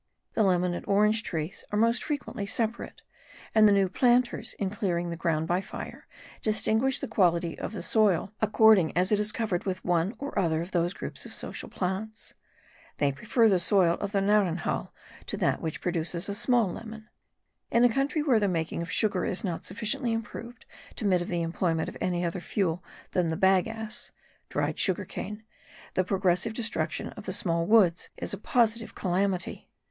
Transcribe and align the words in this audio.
The 0.33 0.41
lemon 0.41 0.73
and 0.73 0.83
orange 0.87 1.21
trees 1.21 1.63
are 1.71 1.77
most 1.77 2.03
frequently 2.03 2.47
separate; 2.47 3.03
and 3.53 3.67
the 3.67 3.71
new 3.71 3.87
planters, 3.87 4.55
in 4.55 4.71
clearing 4.71 5.11
the 5.11 5.15
ground 5.15 5.47
by 5.47 5.61
fire, 5.61 6.07
distinguish 6.41 6.97
the 6.99 7.07
quality 7.07 7.55
of 7.59 7.71
the 7.71 7.83
soil 7.83 8.31
according 8.41 8.97
as 8.97 9.11
it 9.11 9.19
is 9.19 9.31
covered 9.31 9.65
with 9.65 9.85
one 9.85 10.15
or 10.17 10.39
other 10.39 10.59
of 10.59 10.71
those 10.71 10.95
groups 10.95 11.23
of 11.27 11.33
social 11.33 11.69
plants; 11.69 12.33
they 12.97 13.11
prefer 13.11 13.47
the 13.47 13.59
soil 13.59 13.93
of 14.01 14.11
the 14.11 14.21
naranjal 14.21 14.89
to 15.27 15.37
that 15.37 15.61
which 15.61 15.81
produces 15.81 16.25
the 16.25 16.33
small 16.33 16.67
lemon. 16.67 17.07
In 17.69 17.83
a 17.83 17.87
country 17.87 18.23
where 18.23 18.39
the 18.39 18.47
making 18.47 18.81
of 18.81 18.89
sugar 18.91 19.23
is 19.23 19.43
not 19.43 19.65
sufficiently 19.65 20.13
improved 20.13 20.65
to 20.95 21.05
admit 21.05 21.21
of 21.21 21.27
the 21.27 21.43
employment 21.43 21.87
of 21.89 21.97
any 22.01 22.25
other 22.25 22.39
fuel 22.39 22.83
than 23.11 23.27
the 23.27 23.37
bagasse 23.37 24.09
(dried 24.49 24.79
sugar 24.79 25.05
cane) 25.05 25.43
the 25.93 26.03
progressive 26.03 26.53
destruction 26.55 27.09
of 27.09 27.27
the 27.27 27.31
small 27.33 27.67
woods 27.67 28.09
is 28.17 28.33
a 28.33 28.39
positive 28.39 28.95
calamity. 28.95 29.69